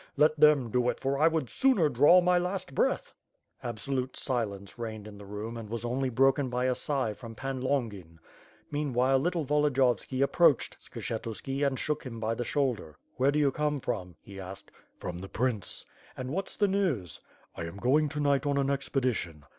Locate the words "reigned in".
4.79-5.19